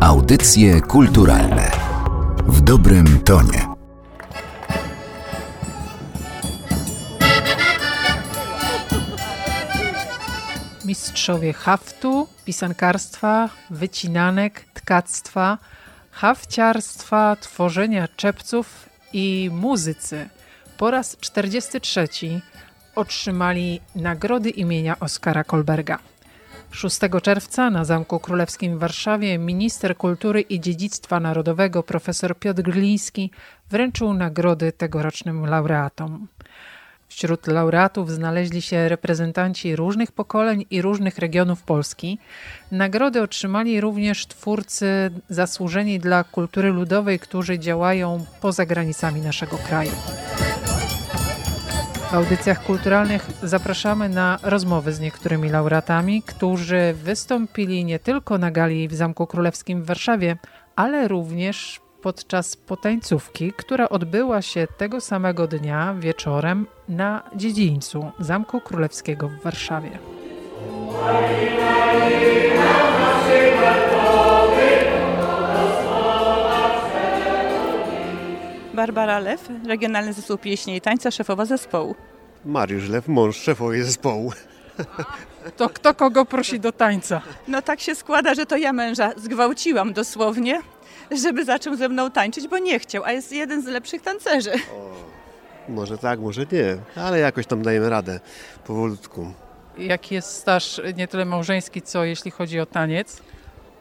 Audycje 0.00 0.80
kulturalne 0.80 1.70
w 2.46 2.60
dobrym 2.60 3.20
tonie. 3.24 3.66
Mistrzowie 10.84 11.52
haftu, 11.52 12.28
pisankarstwa, 12.44 13.48
wycinanek, 13.70 14.64
tkactwa, 14.74 15.58
hafciarstwa, 16.10 17.36
tworzenia 17.40 18.08
czepców 18.16 18.88
i 19.12 19.50
muzycy 19.52 20.28
po 20.78 20.90
raz 20.90 21.16
43 21.16 22.08
otrzymali 22.94 23.80
nagrody 23.94 24.50
imienia 24.50 25.00
Oskara 25.00 25.44
Kolberga. 25.44 26.09
6 26.70 27.00
czerwca 27.22 27.70
na 27.70 27.84
Zamku 27.84 28.20
Królewskim 28.20 28.76
w 28.76 28.80
Warszawie 28.80 29.38
minister 29.38 29.96
kultury 29.96 30.40
i 30.40 30.60
dziedzictwa 30.60 31.20
narodowego 31.20 31.82
profesor 31.82 32.38
Piotr 32.38 32.62
Gliński 32.62 33.30
wręczył 33.70 34.14
nagrody 34.14 34.72
tegorocznym 34.72 35.46
laureatom. 35.46 36.26
Wśród 37.08 37.46
laureatów 37.46 38.10
znaleźli 38.10 38.62
się 38.62 38.88
reprezentanci 38.88 39.76
różnych 39.76 40.12
pokoleń 40.12 40.64
i 40.70 40.82
różnych 40.82 41.18
regionów 41.18 41.62
Polski. 41.62 42.18
Nagrody 42.72 43.22
otrzymali 43.22 43.80
również 43.80 44.26
twórcy 44.26 45.10
zasłużeni 45.28 45.98
dla 45.98 46.24
kultury 46.24 46.70
ludowej, 46.70 47.18
którzy 47.18 47.58
działają 47.58 48.24
poza 48.40 48.66
granicami 48.66 49.20
naszego 49.20 49.58
kraju. 49.58 49.92
W 52.10 52.14
audycjach 52.14 52.62
kulturalnych 52.62 53.26
zapraszamy 53.42 54.08
na 54.08 54.38
rozmowy 54.42 54.92
z 54.92 55.00
niektórymi 55.00 55.48
laureatami, 55.48 56.22
którzy 56.22 56.94
wystąpili 56.94 57.84
nie 57.84 57.98
tylko 57.98 58.38
na 58.38 58.50
gali 58.50 58.88
w 58.88 58.94
Zamku 58.94 59.26
Królewskim 59.26 59.82
w 59.82 59.86
Warszawie, 59.86 60.36
ale 60.76 61.08
również 61.08 61.80
podczas 62.02 62.56
potańcówki, 62.56 63.52
która 63.52 63.88
odbyła 63.88 64.42
się 64.42 64.66
tego 64.76 65.00
samego 65.00 65.46
dnia 65.46 65.94
wieczorem 65.98 66.66
na 66.88 67.22
dziedzińcu 67.36 68.10
Zamku 68.18 68.60
Królewskiego 68.60 69.28
w 69.28 69.42
Warszawie. 69.42 69.98
Barbara 78.74 79.18
Lew, 79.18 79.48
Regionalny 79.66 80.12
Zespół 80.12 80.38
Pieśni 80.38 80.76
i 80.76 80.80
Tańca, 80.80 81.10
szefowa 81.10 81.44
zespołu. 81.44 81.94
Mariusz 82.44 82.88
Lew, 82.88 83.08
mąż 83.08 83.36
szefowej 83.36 83.82
zespołu. 83.82 84.32
To 85.56 85.68
kto 85.68 85.94
kogo 85.94 86.24
prosi 86.24 86.60
do 86.60 86.72
tańca? 86.72 87.20
No 87.48 87.62
tak 87.62 87.80
się 87.80 87.94
składa, 87.94 88.34
że 88.34 88.46
to 88.46 88.56
ja 88.56 88.72
męża 88.72 89.12
zgwałciłam 89.16 89.92
dosłownie, 89.92 90.60
żeby 91.22 91.44
zaczął 91.44 91.76
ze 91.76 91.88
mną 91.88 92.10
tańczyć, 92.10 92.48
bo 92.48 92.58
nie 92.58 92.78
chciał, 92.78 93.04
a 93.04 93.12
jest 93.12 93.32
jeden 93.32 93.62
z 93.62 93.66
lepszych 93.66 94.02
tancerzy. 94.02 94.52
Może 95.68 95.98
tak, 95.98 96.20
może 96.20 96.46
nie, 96.52 96.76
ale 96.96 97.18
jakoś 97.18 97.46
tam 97.46 97.62
dajemy 97.62 97.90
radę 97.90 98.20
powolutku. 98.66 99.32
Jaki 99.78 100.14
jest 100.14 100.30
staż 100.30 100.80
nie 100.96 101.08
tyle 101.08 101.24
małżeński, 101.24 101.82
co 101.82 102.04
jeśli 102.04 102.30
chodzi 102.30 102.60
o 102.60 102.66
taniec? 102.66 103.22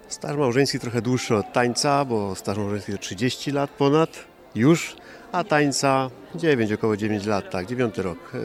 Staż 0.08 0.38
małżeński 0.38 0.80
trochę 0.80 1.02
dłuższy 1.02 1.36
od 1.36 1.54
tańca, 1.54 2.06
bo 2.06 2.36
staż 2.36 2.58
małżeński 2.58 2.92
to 2.92 2.98
30 2.98 3.52
lat 3.52 3.70
ponad 3.70 4.10
już, 4.56 4.96
a 5.32 5.44
tańca 5.44 6.10
9, 6.36 6.72
około 6.72 6.98
9 6.98 7.26
lat, 7.26 7.50
tak, 7.52 7.66
9 7.66 7.98
rok. 7.98 8.18
E, 8.34 8.38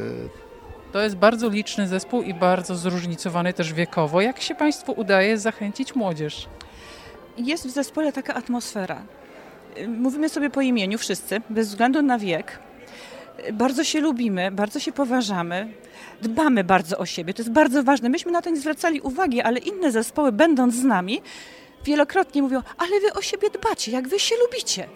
To 0.92 1.00
jest 1.02 1.16
bardzo 1.16 1.48
liczny 1.48 1.88
zespół 1.88 2.22
i 2.22 2.34
bardzo 2.34 2.76
zróżnicowany 2.76 3.52
też 3.52 3.72
wiekowo. 3.72 4.20
Jak 4.20 4.40
się 4.40 4.54
Państwu 4.54 4.92
udaje 4.96 5.38
zachęcić 5.38 5.94
młodzież? 5.94 6.48
Jest 7.38 7.66
w 7.66 7.70
zespole 7.70 8.12
taka 8.12 8.34
atmosfera. 8.34 9.02
Mówimy 9.88 10.28
sobie 10.28 10.50
po 10.50 10.60
imieniu 10.60 10.98
wszyscy, 10.98 11.40
bez 11.50 11.68
względu 11.68 12.02
na 12.02 12.18
wiek. 12.18 12.58
Bardzo 13.52 13.84
się 13.84 14.00
lubimy, 14.00 14.50
bardzo 14.50 14.80
się 14.80 14.92
poważamy, 14.92 15.68
dbamy 16.22 16.64
bardzo 16.64 16.98
o 16.98 17.06
siebie. 17.06 17.34
To 17.34 17.42
jest 17.42 17.52
bardzo 17.52 17.82
ważne. 17.82 18.08
Myśmy 18.08 18.32
na 18.32 18.42
to 18.42 18.50
nie 18.50 18.56
zwracali 18.56 19.00
uwagi, 19.00 19.40
ale 19.40 19.58
inne 19.58 19.92
zespoły, 19.92 20.32
będąc 20.32 20.74
z 20.74 20.84
nami, 20.84 21.22
wielokrotnie 21.84 22.42
mówią, 22.42 22.62
ale 22.78 23.00
wy 23.00 23.12
o 23.12 23.22
siebie 23.22 23.50
dbacie, 23.50 23.92
jak 23.92 24.08
wy 24.08 24.18
się 24.18 24.34
lubicie. 24.46 24.86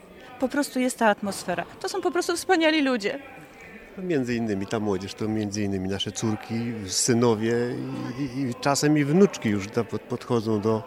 Po 0.41 0.49
prostu 0.49 0.81
jest 0.81 0.99
ta 0.99 1.07
atmosfera. 1.09 1.65
To 1.81 1.89
są 1.89 2.01
po 2.01 2.11
prostu 2.11 2.37
wspaniali 2.37 2.83
ludzie. 2.83 3.19
Między 3.99 4.35
innymi 4.35 4.67
ta 4.67 4.81
młodzież 4.81 5.15
to 5.15 5.29
między 5.29 5.63
innymi 5.63 5.89
nasze 5.89 6.13
córki, 6.13 6.55
synowie 6.87 7.55
i, 8.19 8.41
i, 8.41 8.55
czasem 8.55 8.99
i 8.99 9.05
wnuczki 9.05 9.49
już 9.49 9.67
do- 9.67 9.85
pod- 9.85 10.03
podchodzą 10.03 10.61
do, 10.61 10.83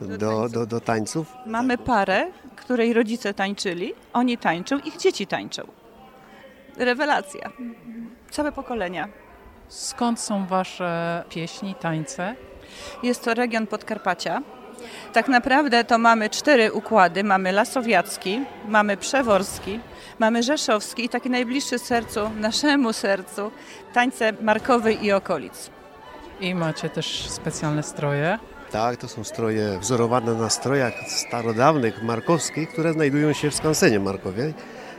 do, 0.00 0.48
do, 0.48 0.66
do 0.66 0.80
tańców. 0.80 1.32
Mamy 1.46 1.78
parę, 1.78 2.26
której 2.56 2.92
rodzice 2.92 3.34
tańczyli, 3.34 3.94
oni 4.12 4.38
tańczą, 4.38 4.78
ich 4.78 4.96
dzieci 4.96 5.26
tańczą. 5.26 5.62
Rewelacja. 6.76 7.52
Całe 8.30 8.52
pokolenia. 8.52 9.08
Skąd 9.68 10.20
są 10.20 10.46
Wasze 10.46 11.24
pieśni, 11.28 11.74
tańce? 11.80 12.36
Jest 13.02 13.24
to 13.24 13.34
region 13.34 13.66
Podkarpacia. 13.66 14.42
Tak 15.12 15.28
naprawdę 15.28 15.84
to 15.84 15.98
mamy 15.98 16.30
cztery 16.30 16.72
układy. 16.72 17.24
Mamy 17.24 17.52
Lasowiacki, 17.52 18.40
mamy 18.68 18.96
Przeworski, 18.96 19.80
mamy 20.18 20.42
Rzeszowski 20.42 21.04
i 21.04 21.08
taki 21.08 21.30
najbliższy 21.30 21.78
sercu, 21.78 22.30
naszemu 22.40 22.92
sercu, 22.92 23.50
tańce 23.92 24.32
Markowej 24.40 25.04
i 25.04 25.12
okolic. 25.12 25.70
I 26.40 26.54
macie 26.54 26.88
też 26.88 27.30
specjalne 27.30 27.82
stroje. 27.82 28.38
Tak, 28.70 28.96
to 28.96 29.08
są 29.08 29.24
stroje 29.24 29.78
wzorowane 29.78 30.34
na 30.34 30.50
strojach 30.50 30.94
starodawnych 31.08 32.02
markowskich, 32.02 32.68
które 32.68 32.92
znajdują 32.92 33.32
się 33.32 33.50
w 33.50 33.54
skansenie 33.54 34.00
Markowie. 34.00 34.52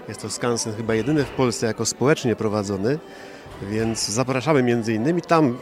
Jest 0.07 0.21
to 0.21 0.29
skansen 0.29 0.75
chyba 0.75 0.95
jedyny 0.95 1.23
w 1.23 1.29
Polsce 1.29 1.67
jako 1.67 1.85
społecznie 1.85 2.35
prowadzony, 2.35 2.99
więc 3.61 4.07
zapraszamy 4.07 4.63
między 4.63 4.93
innymi. 4.93 5.21
Tam 5.21 5.57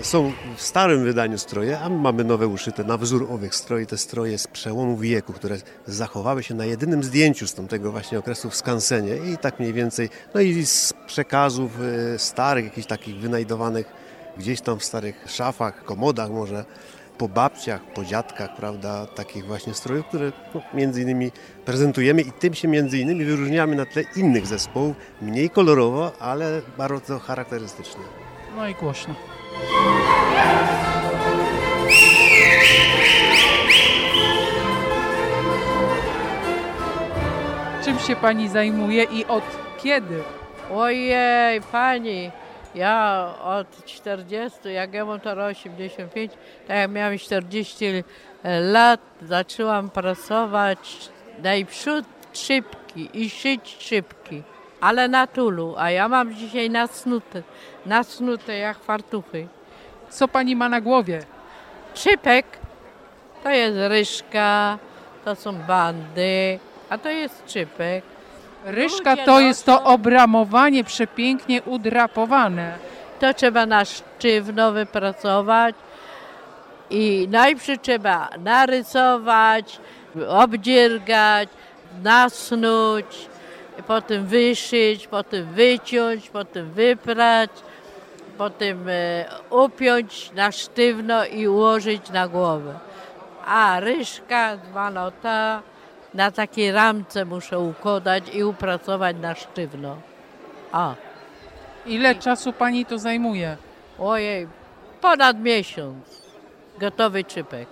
e, 0.00 0.04
są 0.04 0.32
w 0.56 0.62
starym 0.62 1.04
wydaniu 1.04 1.38
stroje, 1.38 1.80
a 1.80 1.88
my 1.88 1.96
mamy 1.96 2.24
nowe 2.24 2.48
uszyte 2.48 2.84
na 2.84 2.96
wzór 2.96 3.26
owych 3.30 3.54
stroi. 3.54 3.86
Te 3.86 3.98
stroje 3.98 4.38
z 4.38 4.46
przełomu 4.46 4.96
wieku, 4.96 5.32
które 5.32 5.56
zachowały 5.86 6.42
się 6.42 6.54
na 6.54 6.64
jedynym 6.64 7.02
zdjęciu 7.02 7.46
z 7.46 7.54
tamtego 7.54 7.92
właśnie 7.92 8.18
okresu 8.18 8.50
w 8.50 8.56
skansenie 8.56 9.16
i 9.16 9.36
tak 9.36 9.60
mniej 9.60 9.72
więcej, 9.72 10.08
no 10.34 10.40
i 10.40 10.66
z 10.66 10.94
przekazów 11.06 11.72
e, 11.80 12.18
starych, 12.18 12.64
jakichś 12.64 12.86
takich 12.86 13.16
wynajdowanych 13.16 13.86
gdzieś 14.38 14.60
tam 14.60 14.78
w 14.78 14.84
starych 14.84 15.24
szafach, 15.26 15.84
komodach 15.84 16.30
może, 16.30 16.64
po 17.18 17.28
babciach, 17.28 17.80
po 17.94 18.04
dziadkach, 18.04 18.56
prawda, 18.56 19.06
takich 19.06 19.46
właśnie 19.46 19.74
strojów, 19.74 20.06
które 20.06 20.32
no, 20.54 20.60
między 20.74 21.02
innymi 21.02 21.32
prezentujemy 21.64 22.22
i 22.22 22.32
tym 22.32 22.54
się 22.54 22.68
między 22.68 22.98
innymi 22.98 23.24
wyróżniamy 23.24 23.76
na 23.76 23.86
tle 23.86 24.02
innych 24.16 24.46
zespołów, 24.46 24.96
mniej 25.22 25.50
kolorowo, 25.50 26.12
ale 26.20 26.62
bardzo 26.78 27.18
charakterystycznie. 27.18 28.02
No 28.56 28.68
i 28.68 28.74
głośno. 28.74 29.14
Czym 37.84 37.98
się 37.98 38.16
Pani 38.16 38.48
zajmuje 38.48 39.04
i 39.04 39.24
od 39.24 39.44
kiedy? 39.82 40.22
Ojej, 40.72 41.60
pani, 41.72 42.30
ja 42.78 43.34
od 43.42 43.84
40, 43.84 44.58
jak 44.72 44.94
ja 44.94 45.04
mam 45.04 45.20
teraz 45.20 45.50
85, 45.58 46.32
tak 46.66 46.76
jak 46.76 46.90
miałam 46.90 47.18
40 47.18 48.04
lat, 48.60 49.00
zaczęłam 49.22 49.90
pracować 49.90 51.10
najprzód 51.42 52.04
szybki 52.32 53.10
i 53.12 53.30
szyć 53.30 53.76
szybki, 53.80 54.42
ale 54.80 55.08
na 55.08 55.26
tulu, 55.26 55.74
a 55.76 55.90
ja 55.90 56.08
mam 56.08 56.34
dzisiaj 56.34 56.70
nasnute, 56.70 57.42
nasnute 57.86 58.58
jak 58.58 58.78
fartuchy. 58.78 59.48
Co 60.10 60.28
Pani 60.28 60.56
ma 60.56 60.68
na 60.68 60.80
głowie? 60.80 61.22
Szypek 61.94 62.46
to 63.42 63.50
jest 63.50 63.78
ryżka, 63.88 64.78
to 65.24 65.34
są 65.34 65.52
bandy, 65.52 66.58
a 66.88 66.98
to 66.98 67.08
jest 67.08 67.52
szypek. 67.52 68.04
Ryżka 68.64 69.16
to 69.16 69.40
jest 69.40 69.66
to 69.66 69.84
obramowanie 69.84 70.84
przepięknie 70.84 71.62
udrapowane. 71.62 72.72
To 73.20 73.34
trzeba 73.34 73.66
na 73.66 73.84
sztywno 73.84 74.72
wypracować 74.72 75.74
i 76.90 77.28
najpierw 77.30 77.82
trzeba 77.82 78.28
narysować, 78.38 79.80
obdziergać, 80.28 81.48
nasnuć, 82.02 83.28
potem 83.86 84.26
wyszyć, 84.26 85.06
potem 85.06 85.44
wyciąć, 85.44 86.30
potem 86.30 86.70
wyprać, 86.70 87.50
potem 88.38 88.88
e, 88.88 89.24
upiąć 89.50 90.32
na 90.34 90.52
sztywno 90.52 91.26
i 91.26 91.48
ułożyć 91.48 92.10
na 92.10 92.28
głowę. 92.28 92.74
A 93.46 93.80
ryżka, 93.80 94.56
zwana 94.56 95.10
ta, 95.10 95.62
na 96.14 96.30
takiej 96.30 96.72
ramce 96.72 97.24
muszę 97.24 97.58
układać 97.58 98.24
i 98.34 98.44
upracować 98.44 99.16
na 99.20 99.34
sztywno. 99.34 99.96
O. 100.72 100.94
Ile 101.86 102.14
czasu 102.14 102.52
Pani 102.52 102.86
to 102.86 102.98
zajmuje? 102.98 103.56
Ojej, 103.98 104.48
ponad 105.00 105.40
miesiąc. 105.40 106.22
Gotowy 106.78 107.24
czypek. 107.24 107.68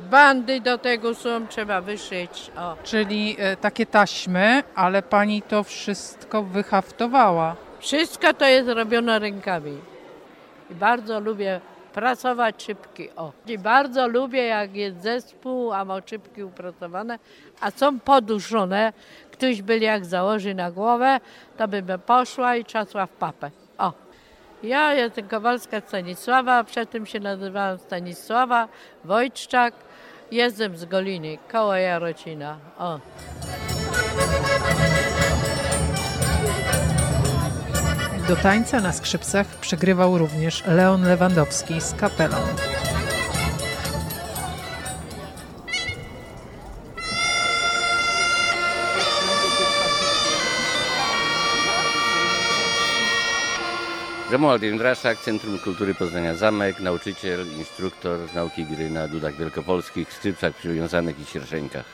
Bandy 0.00 0.60
do 0.60 0.78
tego 0.78 1.14
są, 1.14 1.46
trzeba 1.46 1.80
wyszyć. 1.80 2.50
O. 2.56 2.76
Czyli 2.84 3.36
e, 3.38 3.56
takie 3.56 3.86
taśmy, 3.86 4.62
ale 4.74 5.02
pani 5.02 5.42
to 5.42 5.64
wszystko 5.64 6.42
wyhaftowała. 6.42 7.56
Wszystko 7.78 8.34
to 8.34 8.46
jest 8.46 8.68
robione 8.68 9.18
rękami. 9.18 9.78
I 10.70 10.74
bardzo 10.74 11.20
lubię 11.20 11.60
pracować 11.94 12.62
szybki. 12.62 13.10
O. 13.16 13.32
I 13.46 13.58
bardzo 13.58 14.08
lubię, 14.08 14.44
jak 14.44 14.76
jest 14.76 15.02
zespół, 15.02 15.72
a 15.72 15.84
ma 15.84 16.00
szybki 16.06 16.44
upracowane, 16.44 17.18
a 17.60 17.70
są 17.70 18.00
poduszone. 18.00 18.92
Ktoś 19.32 19.62
by 19.62 19.78
jak 19.78 20.04
założy 20.04 20.54
na 20.54 20.70
głowę, 20.70 21.20
to 21.56 21.68
bym 21.68 21.86
poszła 22.06 22.56
i 22.56 22.64
trzasła 22.64 23.06
w 23.06 23.10
papę. 23.10 23.50
O. 23.78 23.92
Ja 24.62 24.94
jestem 24.94 25.28
Kowalska 25.28 25.80
Stanisława, 25.80 26.64
przedtem 26.64 27.06
się 27.06 27.20
nazywałam 27.20 27.78
Stanisława 27.78 28.68
Wojczczak. 29.04 29.74
Jestem 30.30 30.76
z 30.76 30.84
Goliny, 30.84 31.38
koło 31.52 31.74
Jarocina. 31.74 32.56
O. 32.78 32.98
Do 38.28 38.36
tańca 38.36 38.80
na 38.80 38.92
skrzypcach 38.92 39.46
przygrywał 39.46 40.18
również 40.18 40.62
Leon 40.66 41.02
Lewandowski 41.02 41.80
z 41.80 41.94
kapelą. 41.94 42.36
Romuald 54.30 54.62
Jędraszak, 54.62 55.18
Centrum 55.18 55.58
Kultury 55.58 55.94
Poznania 55.94 56.34
Zamek, 56.34 56.80
nauczyciel, 56.80 57.46
instruktor 57.58 58.18
nauki 58.34 58.66
gry 58.66 58.90
na 58.90 59.08
dudach 59.08 59.36
wielkopolskich, 59.36 60.12
skrzypcach 60.12 60.54
przywiązanych 60.54 61.20
i 61.20 61.24
sierżeńkach. 61.24 61.84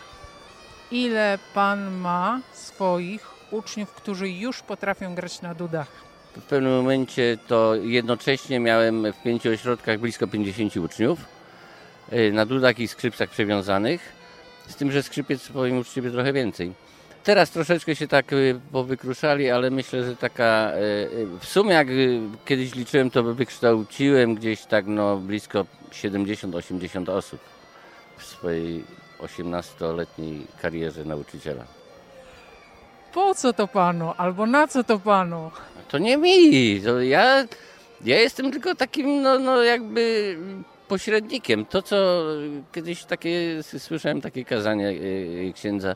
Ile 0.90 1.38
pan 1.54 1.90
ma 1.90 2.40
swoich 2.52 3.30
uczniów, 3.50 3.92
którzy 3.92 4.28
już 4.28 4.62
potrafią 4.62 5.14
grać 5.14 5.42
na 5.42 5.54
dudach? 5.54 6.09
W 6.36 6.42
pewnym 6.42 6.72
momencie 6.72 7.38
to 7.46 7.74
jednocześnie 7.74 8.60
miałem 8.60 9.12
w 9.12 9.22
pięciu 9.22 9.50
ośrodkach 9.50 9.98
blisko 9.98 10.26
50 10.26 10.76
uczniów 10.76 11.18
y, 12.12 12.32
na 12.32 12.46
dudach 12.46 12.78
i 12.78 12.88
skrzypcach 12.88 13.30
przywiązanych, 13.30 14.00
z 14.68 14.76
tym, 14.76 14.92
że 14.92 15.02
skrzypiec 15.02 15.48
powiem 15.48 15.78
uczciwie 15.78 16.10
trochę 16.10 16.32
więcej. 16.32 16.72
Teraz 17.24 17.50
troszeczkę 17.50 17.96
się 17.96 18.08
tak 18.08 18.32
y, 18.32 18.60
powykruszali, 18.72 19.50
ale 19.50 19.70
myślę, 19.70 20.04
że 20.04 20.16
taka 20.16 20.72
y, 20.76 21.26
w 21.40 21.44
sumie 21.44 21.72
jak 21.72 21.88
kiedyś 22.44 22.74
liczyłem, 22.74 23.10
to 23.10 23.22
wykształciłem 23.22 24.34
gdzieś 24.34 24.62
tak 24.62 24.86
no 24.86 25.16
blisko 25.16 25.66
70-80 25.92 27.10
osób 27.10 27.40
w 28.18 28.24
swojej 28.24 28.84
18-letniej 29.18 30.46
karierze 30.62 31.04
nauczyciela. 31.04 31.79
Po 33.12 33.34
co 33.34 33.52
to 33.52 33.68
panu? 33.68 34.12
Albo 34.16 34.46
na 34.46 34.68
co 34.68 34.84
to 34.84 34.98
panu? 34.98 35.50
To 35.88 35.98
nie 35.98 36.16
mi. 36.16 36.80
To 36.80 37.00
ja, 37.00 37.44
ja 38.04 38.18
jestem 38.18 38.52
tylko 38.52 38.74
takim, 38.74 39.22
no, 39.22 39.38
no 39.38 39.62
jakby 39.62 40.36
pośrednikiem. 40.88 41.64
To, 41.64 41.82
co 41.82 41.96
kiedyś 42.72 43.04
takie, 43.04 43.62
słyszałem 43.62 44.20
takie 44.20 44.44
kazanie 44.44 44.92
yy, 44.92 45.52
księdza, 45.52 45.94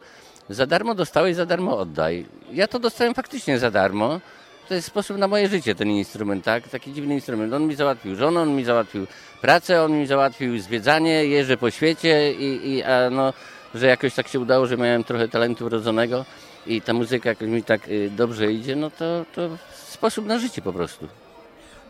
za 0.49 0.67
darmo 0.67 0.95
dostałeś, 0.95 1.37
za 1.37 1.47
darmo 1.47 1.79
oddaj. 1.79 2.27
Ja 2.53 2.67
to 2.69 2.79
dostałem 2.79 3.15
faktycznie 3.15 3.59
za 3.59 3.71
darmo. 3.71 4.21
To 4.69 4.75
jest 4.75 4.87
sposób 4.87 5.19
na 5.19 5.29
moje 5.29 5.49
życie, 5.49 5.75
ten 5.75 5.91
instrument, 5.91 6.45
tak? 6.45 6.69
Taki 6.69 6.93
dziwny 6.93 7.15
instrument. 7.15 7.53
On 7.53 7.67
mi 7.67 7.75
załatwił 7.75 8.17
żonę, 8.17 8.41
on 8.41 8.57
mi 8.57 8.65
załatwił 8.65 9.07
pracę, 9.41 9.83
on 9.83 9.93
mi 9.93 10.07
załatwił 10.07 10.59
zwiedzanie, 10.59 11.25
jeżdżę 11.25 11.57
po 11.57 11.71
świecie 11.71 12.33
i, 12.33 12.71
i 12.71 12.83
a 12.83 13.11
no, 13.11 13.33
że 13.75 13.87
jakoś 13.87 14.15
tak 14.15 14.29
się 14.29 14.41
udało, 14.41 14.67
że 14.67 14.77
miałem 14.77 15.05
trochę 15.05 15.29
talentu 15.29 15.65
wrodzonego 15.65 16.25
i 16.67 16.83
ta 16.83 16.93
muzyka 16.93 17.29
jakoś 17.29 17.49
mi 17.49 17.63
tak 17.63 17.89
y, 17.89 18.11
dobrze 18.11 18.53
idzie, 18.53 18.77
no 18.77 18.91
to, 18.91 19.25
to 19.35 19.49
sposób 19.73 20.27
na 20.27 20.39
życie 20.39 20.63
po 20.63 20.73
prostu. 20.73 21.09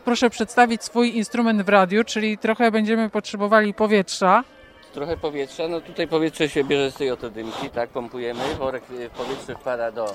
Proszę 0.05 0.31
przedstawić 0.31 0.85
swój 0.85 1.17
instrument 1.17 1.63
w 1.63 1.69
radiu, 1.69 2.05
czyli 2.05 2.39
trochę 2.39 2.71
będziemy 2.71 3.11
potrzebowali 3.11 3.75
powietrza. 3.75 4.45
Trochę 4.93 5.17
powietrza, 5.17 5.69
no 5.69 5.81
tutaj 5.81 6.09
powietrze 6.09 6.49
się 6.49 6.65
bierze 6.65 6.91
z 6.91 6.95
tej 6.95 7.11
oto 7.11 7.31
dymki, 7.31 7.71
tak, 7.71 7.91
pompujemy, 7.91 8.41
worek 8.59 8.83
y, 8.91 9.11
powietrze 9.11 9.55
wpada 9.55 9.93
do... 9.93 10.15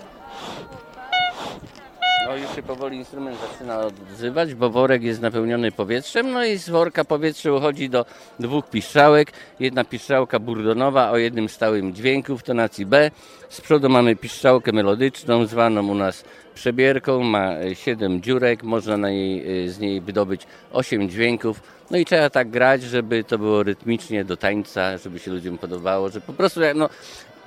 No 2.29 2.35
już 2.35 2.55
się 2.55 2.63
powoli 2.63 2.97
instrument 2.97 3.37
zaczyna 3.51 3.79
odzywać, 3.79 4.55
bo 4.55 4.69
worek 4.69 5.03
jest 5.03 5.21
napełniony 5.21 5.71
powietrzem, 5.71 6.31
no 6.31 6.45
i 6.45 6.57
z 6.57 6.69
worka 6.69 7.05
powietrze 7.05 7.53
uchodzi 7.53 7.89
do 7.89 8.05
dwóch 8.39 8.69
piszczałek. 8.69 9.31
Jedna 9.59 9.83
piszczałka 9.83 10.39
burdonowa 10.39 11.11
o 11.11 11.17
jednym 11.17 11.49
stałym 11.49 11.93
dźwięku 11.93 12.37
w 12.37 12.43
tonacji 12.43 12.85
B. 12.85 13.11
Z 13.49 13.61
przodu 13.61 13.89
mamy 13.89 14.15
piszczałkę 14.15 14.71
melodyczną, 14.71 15.45
zwaną 15.45 15.87
u 15.87 15.95
nas 15.95 16.23
przebierką, 16.59 17.23
ma 17.23 17.53
7 17.73 18.21
dziurek, 18.21 18.63
można 18.63 18.97
na 18.97 19.09
niej, 19.09 19.69
z 19.69 19.79
niej 19.79 20.01
wydobyć 20.01 20.41
8 20.71 21.09
dźwięków. 21.09 21.61
No 21.91 21.97
i 21.97 22.05
trzeba 22.05 22.29
tak 22.29 22.49
grać, 22.49 22.83
żeby 22.83 23.23
to 23.23 23.37
było 23.37 23.63
rytmicznie 23.63 24.25
do 24.25 24.37
tańca, 24.37 24.97
żeby 24.97 25.19
się 25.19 25.31
ludziom 25.31 25.57
podobało, 25.57 26.09
że 26.09 26.21
po 26.21 26.33
prostu 26.33 26.59
no, 26.75 26.89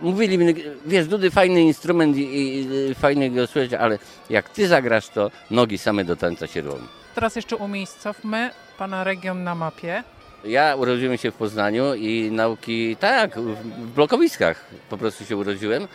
mówili 0.01 0.39
mi, 0.39 0.55
wiesz, 0.87 1.07
Dudy, 1.07 1.31
fajny 1.31 1.63
instrument 1.63 2.17
i, 2.17 2.21
i, 2.21 2.67
i 2.91 2.95
fajnie 2.95 3.31
go 3.31 3.47
słyszeć, 3.47 3.73
ale 3.75 3.99
jak 4.31 4.49
ty 4.49 4.69
zagrasz, 4.69 5.09
to 5.09 5.31
nogi 5.51 5.79
same 5.79 6.05
do 6.05 6.17
tańca 6.17 6.47
się 6.47 6.61
rwą. 6.61 6.77
Teraz 7.15 7.37
jeszcze 7.37 7.57
umiejscowmy 7.57 8.51
pana 8.79 9.05
region 9.05 9.45
na 9.45 9.55
mapie. 9.55 10.05
Ja 10.45 10.77
urodziłem 10.77 11.17
się 11.17 11.31
w 11.31 11.35
Poznaniu 11.35 11.95
i 11.95 12.31
nauki, 12.31 12.97
tak, 12.97 13.39
w 13.39 13.95
blokowiskach 13.95 14.65
po 14.91 14.99
prostu 14.99 15.25
się 15.25 15.37
urodziłem. 15.37 15.89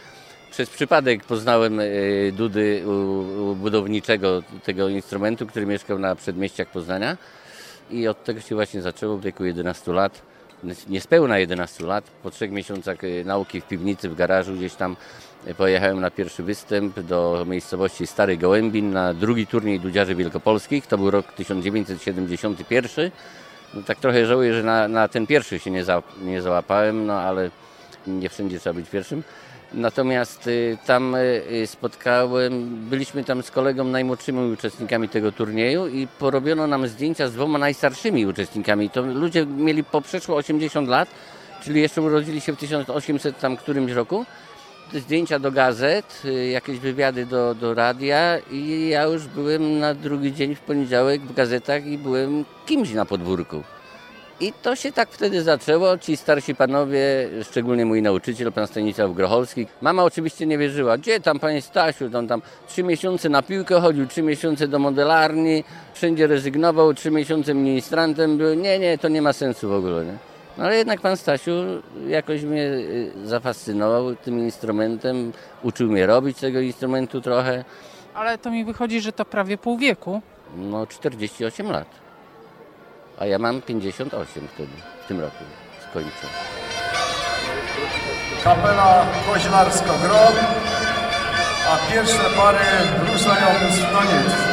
Przez 0.58 0.70
przypadek 0.70 1.24
poznałem 1.24 1.80
y, 1.80 2.34
Dudy 2.36 2.84
u, 2.88 3.56
budowniczego 3.56 4.44
tego 4.64 4.90
instrumentu, 4.90 5.48
który 5.48 5.66
mieszkał 5.66 6.00
na 6.00 6.16
przedmieściach 6.16 6.68
Poznania 6.68 7.18
i 7.92 8.08
od 8.08 8.24
tego 8.24 8.42
się 8.42 8.56
właśnie 8.56 8.82
zaczęło 8.82 9.18
w 9.18 9.22
wieku 9.22 9.46
11 9.46 9.94
lat 9.94 10.22
niespełna 10.90 11.40
11 11.40 11.86
lat. 11.86 12.04
Po 12.24 12.32
trzech 12.32 12.52
miesiącach 12.52 13.04
y, 13.04 13.24
nauki 13.26 13.62
w 13.62 13.68
piwnicy, 13.68 14.10
w 14.10 14.16
garażu 14.16 14.54
gdzieś 14.54 14.74
tam 14.74 14.96
y, 15.48 15.56
pojechałem 15.56 16.02
na 16.02 16.12
pierwszy 16.12 16.44
występ 16.44 17.00
do 17.00 17.46
miejscowości 17.48 18.08
Stary 18.08 18.38
Gołębin 18.38 18.92
na 18.92 19.14
drugi 19.14 19.48
turniej 19.48 19.80
Dudziarzy 19.80 20.16
Wielkopolskich. 20.16 20.88
To 20.88 20.98
był 20.98 21.12
rok 21.12 21.34
1971. 21.34 23.12
No, 23.74 23.82
tak 23.84 24.00
trochę 24.00 24.26
żałuję, 24.26 24.54
że 24.54 24.64
na, 24.64 24.88
na 24.88 25.08
ten 25.08 25.28
pierwszy 25.28 25.60
się 25.60 25.72
nie, 25.72 25.84
za, 25.84 26.04
nie 26.22 26.42
załapałem, 26.42 27.06
no 27.06 27.22
ale 27.22 27.50
nie 28.08 28.30
wszędzie 28.30 28.60
trzeba 28.60 28.74
być 28.74 28.90
pierwszym. 28.90 29.24
Natomiast 29.74 30.48
y, 30.48 30.78
tam 30.86 31.16
y, 31.16 31.68
spotkałem, 31.68 32.76
byliśmy 32.90 33.24
tam 33.24 33.44
z 33.44 33.52
kolegą 33.52 33.84
najmłodszymi 33.84 34.52
uczestnikami 34.54 35.10
tego 35.10 35.32
turnieju 35.32 35.88
i 35.88 36.08
porobiono 36.08 36.68
nam 36.68 36.88
zdjęcia 36.88 37.28
z 37.28 37.34
dwoma 37.34 37.60
najstarszymi 37.60 38.26
uczestnikami. 38.26 38.90
To 38.90 39.02
ludzie 39.02 39.46
mieli 39.46 39.84
po 39.84 40.02
przeszło 40.02 40.36
80 40.36 40.90
lat, 40.90 41.10
czyli 41.64 41.82
jeszcze 41.82 42.02
urodzili 42.02 42.42
się 42.42 42.54
w 42.54 42.58
1800 42.58 43.40
tam 43.40 43.58
którymś 43.58 43.92
roku. 43.92 44.26
Zdjęcia 44.94 45.40
do 45.40 45.52
gazet, 45.52 46.22
y, 46.26 46.48
jakieś 46.48 46.80
wywiady 46.80 47.26
do, 47.26 47.56
do 47.56 47.74
radia 47.74 48.38
i 48.52 48.90
ja 48.90 49.04
już 49.04 49.28
byłem 49.28 49.80
na 49.80 49.94
drugi 49.94 50.34
dzień 50.34 50.56
w 50.56 50.60
poniedziałek 50.60 51.22
w 51.22 51.34
gazetach 51.34 51.86
i 51.86 51.98
byłem 51.98 52.46
kimś 52.66 52.92
na 52.94 53.06
podwórku. 53.06 53.64
I 54.40 54.54
to 54.54 54.76
się 54.76 54.92
tak 54.92 55.10
wtedy 55.10 55.44
zaczęło. 55.44 55.98
Ci 55.98 56.18
starsi 56.18 56.56
panowie, 56.56 57.30
szczególnie 57.44 57.86
mój 57.86 58.02
nauczyciel, 58.02 58.52
pan 58.52 58.68
Stanisław 58.68 59.14
Grocholski. 59.14 59.68
Mama 59.82 60.04
oczywiście 60.04 60.46
nie 60.46 60.58
wierzyła. 60.58 60.98
Gdzie 60.98 61.20
tam, 61.20 61.40
panie 61.40 61.62
Stasiu? 61.62 62.06
On 62.18 62.28
tam 62.28 62.42
trzy 62.68 62.84
miesiące 62.84 63.30
na 63.30 63.42
piłkę 63.42 63.82
chodził, 63.82 64.08
trzy 64.08 64.22
miesiące 64.22 64.68
do 64.68 64.80
modelarni, 64.80 65.64
wszędzie 65.94 66.28
rezygnował, 66.28 66.94
trzy 66.94 67.12
miesiące 67.12 67.54
ministrantem 67.54 68.38
był. 68.38 68.54
Nie, 68.54 68.80
nie, 68.80 68.98
to 68.98 69.08
nie 69.08 69.22
ma 69.22 69.34
sensu 69.34 69.70
w 69.70 69.74
ogóle. 69.74 70.06
Nie? 70.06 70.18
No 70.58 70.64
ale 70.64 70.76
jednak 70.76 71.02
pan 71.02 71.18
Stasiu 71.18 71.52
jakoś 72.08 72.44
mnie 72.44 72.64
y, 72.64 73.12
zafascynował 73.24 74.16
tym 74.16 74.40
instrumentem, 74.40 75.32
uczył 75.64 75.92
mnie 75.92 76.06
robić 76.06 76.38
tego 76.38 76.60
instrumentu 76.60 77.22
trochę. 77.22 77.66
Ale 78.14 78.38
to 78.38 78.52
mi 78.52 78.66
wychodzi, 78.66 79.02
że 79.02 79.12
to 79.12 79.26
prawie 79.26 79.58
pół 79.58 79.78
wieku. 79.78 80.22
No 80.56 80.88
48 80.88 81.72
lat 81.72 82.07
a 83.18 83.26
ja 83.26 83.40
mam 83.40 83.62
58 83.62 84.48
wtedy, 84.54 84.72
w 85.04 85.08
tym 85.08 85.20
roku 85.20 85.44
skończę. 85.90 86.28
Kapela 88.44 89.06
Koźlarsko-Gron, 89.28 90.36
a 91.70 91.92
pierwsze 91.94 92.30
pary 92.38 92.66
ruszają 93.14 93.66
już 93.66 93.76
w. 93.76 94.48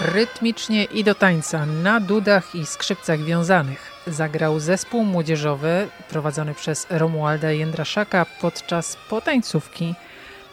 Rytmicznie 0.00 0.84
i 0.84 1.04
do 1.04 1.14
tańca, 1.14 1.66
na 1.66 2.00
dudach 2.00 2.54
i 2.54 2.66
skrzypcach 2.66 3.20
wiązanych 3.20 3.92
zagrał 4.06 4.60
zespół 4.60 5.04
młodzieżowy 5.04 5.88
prowadzony 6.08 6.54
przez 6.54 6.86
Romualda 6.90 7.50
Jędraszaka 7.50 8.26
podczas 8.40 8.96
potańcówki 9.10 9.94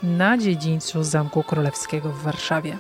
na 0.04 0.38
dziedzińcu 0.38 1.04
Zamku 1.04 1.44
Królewskiego 1.44 2.10
w 2.10 2.22
Warszawie. 2.22 2.78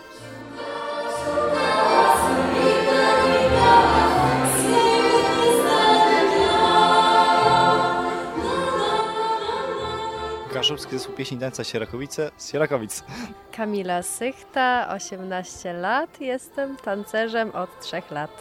Kaszubski 10.53 10.91
zespół 10.91 11.15
pieśni 11.15 11.37
tańca 11.37 11.63
Sierakowice 11.63 12.31
z 12.37 12.51
Sierakowic. 12.51 13.03
Kamila 13.51 14.03
Sychta, 14.03 14.89
18 14.89 15.73
lat, 15.73 16.21
jestem 16.21 16.77
tancerzem 16.77 17.51
od 17.51 17.79
3 17.79 18.01
lat. 18.11 18.31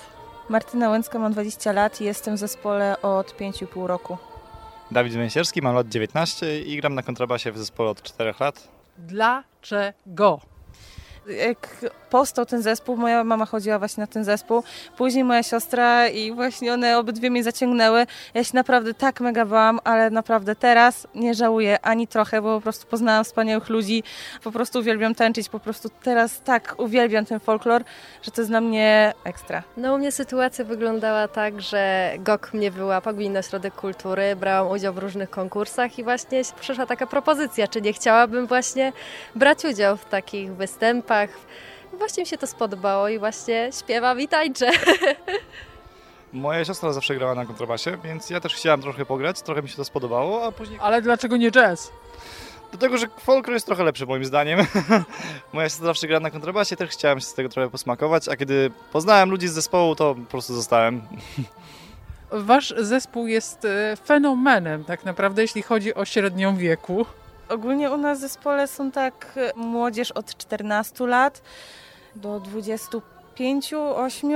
Martyna 0.48 0.90
Łęcka, 0.90 1.18
mam 1.18 1.32
20 1.32 1.72
lat 1.72 2.00
i 2.00 2.04
jestem 2.04 2.36
w 2.36 2.38
zespole 2.38 3.02
od 3.02 3.34
5,5 3.36 3.86
roku. 3.86 4.16
Dawid 4.92 5.12
Węsierski, 5.12 5.62
mam 5.62 5.74
lat 5.74 5.88
19 5.88 6.60
i 6.60 6.76
gram 6.76 6.94
na 6.94 7.02
kontrabasie 7.02 7.52
w 7.52 7.58
zespole 7.58 7.90
od 7.90 8.02
4 8.02 8.34
lat. 8.40 8.68
Dlaczego? 8.98 10.40
Jak 11.26 11.86
powstał 12.12 12.46
ten 12.46 12.62
zespół, 12.62 12.96
moja 12.96 13.24
mama 13.24 13.46
chodziła 13.46 13.78
właśnie 13.78 14.00
na 14.00 14.06
ten 14.06 14.24
zespół, 14.24 14.62
później 14.96 15.24
moja 15.24 15.42
siostra 15.42 16.08
i 16.08 16.32
właśnie 16.32 16.72
one 16.72 16.98
obydwie 16.98 17.30
mnie 17.30 17.44
zaciągnęły. 17.44 18.06
Ja 18.34 18.44
się 18.44 18.50
naprawdę 18.54 18.94
tak 18.94 19.20
mega 19.20 19.44
bałam, 19.46 19.80
ale 19.84 20.10
naprawdę 20.10 20.56
teraz 20.56 21.06
nie 21.14 21.34
żałuję 21.34 21.78
ani 21.82 22.08
trochę, 22.08 22.42
bo 22.42 22.56
po 22.56 22.60
prostu 22.60 22.86
poznałam 22.86 23.24
wspaniałych 23.24 23.68
ludzi, 23.68 24.02
po 24.42 24.52
prostu 24.52 24.78
uwielbiam 24.78 25.14
tańczyć, 25.14 25.48
po 25.48 25.60
prostu 25.60 25.88
teraz 26.02 26.40
tak 26.40 26.74
uwielbiam 26.78 27.24
ten 27.24 27.40
folklor, 27.40 27.82
że 28.22 28.30
to 28.30 28.40
jest 28.40 28.50
dla 28.50 28.60
mnie 28.60 29.12
ekstra. 29.24 29.62
No 29.76 29.94
u 29.94 29.98
mnie 29.98 30.12
sytuacja 30.12 30.64
wyglądała 30.64 31.28
tak, 31.28 31.60
że 31.60 32.12
GOK 32.18 32.54
mnie 32.54 32.70
wyłapał, 32.70 33.14
Gminny 33.14 33.38
Ośrodek 33.38 33.74
Kultury, 33.74 34.36
brałam 34.36 34.72
udział 34.72 34.94
w 34.94 34.98
różnych 34.98 35.30
konkursach 35.30 35.98
i 35.98 36.04
właśnie 36.04 36.42
przyszła 36.60 36.86
taka 36.86 37.06
propozycja, 37.06 37.68
czy 37.68 37.80
nie 37.80 37.92
chciałabym 37.92 38.46
właśnie 38.46 38.92
brać 39.34 39.64
udział 39.64 39.96
w 39.96 40.04
takich 40.04 40.54
występach. 40.54 41.30
Właśnie 41.98 42.22
mi 42.22 42.26
się 42.26 42.38
to 42.38 42.46
spodobało 42.46 43.08
i 43.08 43.18
właśnie 43.18 43.70
śpiewam 43.80 44.20
i 44.20 44.28
tańczę. 44.28 44.70
Moja 46.32 46.64
siostra 46.64 46.92
zawsze 46.92 47.14
grała 47.14 47.34
na 47.34 47.46
kontrabasie, 47.46 47.98
więc 48.04 48.30
ja 48.30 48.40
też 48.40 48.54
chciałam 48.54 48.82
trochę 48.82 49.06
pograć, 49.06 49.42
trochę 49.42 49.62
mi 49.62 49.68
się 49.68 49.76
to 49.76 49.84
spodobało, 49.84 50.44
a 50.46 50.52
później... 50.52 50.78
Ale 50.82 51.02
dlaczego 51.02 51.36
nie 51.36 51.50
jazz? 51.50 51.92
Do 52.72 52.78
tego, 52.78 52.98
że 52.98 53.06
folklor 53.18 53.54
jest 53.54 53.66
trochę 53.66 53.84
lepszy 53.84 54.06
moim 54.06 54.24
zdaniem. 54.24 54.60
Moja 55.52 55.68
siostra 55.68 55.86
zawsze 55.86 56.06
gra 56.06 56.20
na 56.20 56.30
kontrabasie, 56.30 56.76
też 56.76 56.90
chciałem 56.90 57.20
się 57.20 57.26
z 57.26 57.34
tego 57.34 57.48
trochę 57.48 57.70
posmakować, 57.70 58.28
a 58.28 58.36
kiedy 58.36 58.70
poznałem 58.92 59.30
ludzi 59.30 59.48
z 59.48 59.52
zespołu, 59.52 59.94
to 59.94 60.14
po 60.14 60.30
prostu 60.30 60.54
zostałem. 60.54 61.02
Wasz 62.32 62.74
zespół 62.78 63.26
jest 63.26 63.64
e, 63.64 63.96
fenomenem 64.04 64.84
tak 64.84 65.04
naprawdę, 65.04 65.42
jeśli 65.42 65.62
chodzi 65.62 65.94
o 65.94 66.04
średnią 66.04 66.56
wieku. 66.56 67.06
Ogólnie 67.52 67.90
u 67.90 67.96
nas 67.96 68.18
w 68.18 68.20
zespole 68.20 68.66
są 68.66 68.90
tak 68.90 69.34
e, 69.36 69.52
młodzież 69.56 70.12
od 70.12 70.36
14 70.36 71.06
lat 71.06 71.42
do 72.16 72.40
25, 72.40 73.74
8. 73.74 74.30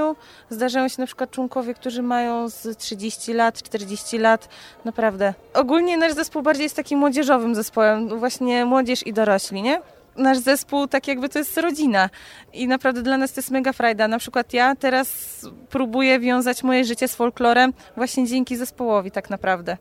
Zdarzają 0.50 0.88
się 0.88 0.96
na 0.98 1.06
przykład 1.06 1.30
członkowie, 1.30 1.74
którzy 1.74 2.02
mają 2.02 2.48
z 2.48 2.78
30 2.78 3.32
lat, 3.32 3.62
40 3.62 4.18
lat. 4.18 4.48
Naprawdę. 4.84 5.34
Ogólnie 5.54 5.96
nasz 5.96 6.12
zespół 6.12 6.42
bardziej 6.42 6.62
jest 6.62 6.76
takim 6.76 6.98
młodzieżowym 6.98 7.54
zespołem. 7.54 8.18
Właśnie 8.18 8.64
młodzież 8.64 9.06
i 9.06 9.12
dorośli, 9.12 9.62
nie? 9.62 9.80
Nasz 10.16 10.38
zespół 10.38 10.86
tak 10.86 11.08
jakby 11.08 11.28
to 11.28 11.38
jest 11.38 11.58
rodzina 11.58 12.10
i 12.52 12.68
naprawdę 12.68 13.02
dla 13.02 13.16
nas 13.16 13.32
to 13.32 13.40
jest 13.40 13.50
mega 13.50 13.72
frajda. 13.72 14.08
Na 14.08 14.18
przykład 14.18 14.52
ja 14.52 14.74
teraz 14.74 15.40
próbuję 15.70 16.20
wiązać 16.20 16.62
moje 16.62 16.84
życie 16.84 17.08
z 17.08 17.14
folklorem 17.14 17.72
właśnie 17.96 18.26
dzięki 18.26 18.56
zespołowi 18.56 19.10
tak 19.10 19.30
naprawdę. 19.30 19.76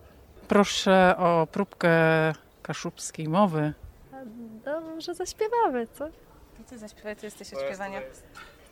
Proszę 0.48 1.16
o 1.18 1.48
próbkę 1.52 1.90
kaszubskiej 2.66 3.30
mowy. 3.30 3.74
No 4.66 4.82
może 4.96 5.16
zaśpiewamy, 5.16 5.88
co? 5.94 6.06
Ty 6.70 6.78
zaśpiewaj, 6.78 7.16
ty 7.16 7.26
jesteś 7.26 7.54
od 7.54 7.60
śpiewania. 7.62 8.02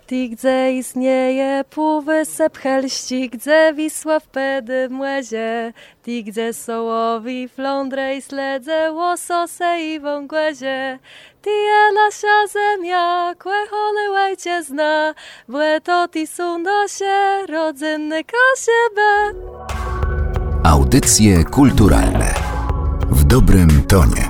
Ty 0.08 0.30
gdzie 0.30 0.74
istnieje 0.74 1.64
półwysep 1.70 2.58
Helści, 2.58 3.30
gdzie 3.30 3.74
Wisła 3.76 4.20
w 4.20 4.28
pedy 4.28 4.90
młezie, 4.90 5.74
ty 6.04 6.24
gdzie 6.24 6.54
sołowi 6.54 7.50
flądre 7.50 8.16
i 8.16 8.22
sledze, 8.22 8.92
łosose 8.92 9.82
i 9.82 10.00
wągłezie, 10.00 11.00
ty 11.42 11.50
je 11.50 11.94
nasza 11.96 12.48
zemia, 12.48 13.36
kłechone 13.40 14.12
łajcie 14.12 14.64
zna, 14.64 15.14
błe 15.48 15.82
to 15.82 16.08
ty 16.08 16.28
są 16.28 16.64
dosie, 16.64 17.46
rodzinny 17.50 18.22
kasiebę. 18.24 19.40
Audycje 20.64 21.44
kulturalne 21.44 22.34
w 23.12 23.24
dobrym 23.24 23.83
tonie. 23.94 24.23